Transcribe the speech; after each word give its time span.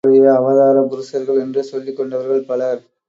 கடவுளுடைய 0.03 0.29
அவதார 0.35 0.77
புருஷர்கள் 0.83 1.39
என்று 1.39 1.61
சொல்லிக் 1.63 1.97
கொண்டவர்கள் 1.97 2.45
பலர். 2.45 2.81